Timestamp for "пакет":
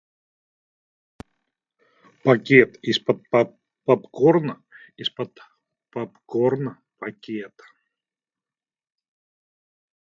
2.23-2.71, 6.97-7.53